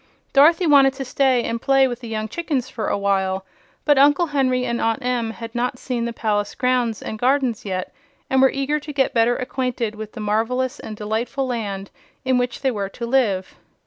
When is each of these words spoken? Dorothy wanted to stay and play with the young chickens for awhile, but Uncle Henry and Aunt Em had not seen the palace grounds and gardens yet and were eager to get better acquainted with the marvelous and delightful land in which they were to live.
Dorothy 0.33 0.65
wanted 0.65 0.93
to 0.93 1.05
stay 1.05 1.43
and 1.43 1.61
play 1.61 1.87
with 1.87 1.99
the 1.99 2.07
young 2.07 2.27
chickens 2.27 2.67
for 2.67 2.87
awhile, 2.87 3.45
but 3.85 3.99
Uncle 3.99 4.25
Henry 4.25 4.65
and 4.65 4.81
Aunt 4.81 5.05
Em 5.05 5.29
had 5.29 5.53
not 5.53 5.77
seen 5.77 6.05
the 6.05 6.11
palace 6.11 6.55
grounds 6.55 7.03
and 7.03 7.19
gardens 7.19 7.65
yet 7.65 7.93
and 8.27 8.41
were 8.41 8.49
eager 8.49 8.79
to 8.79 8.93
get 8.93 9.13
better 9.13 9.35
acquainted 9.35 9.93
with 9.93 10.13
the 10.13 10.19
marvelous 10.19 10.79
and 10.79 10.97
delightful 10.97 11.45
land 11.45 11.91
in 12.25 12.39
which 12.39 12.61
they 12.61 12.71
were 12.71 12.89
to 12.89 13.05
live. 13.05 13.53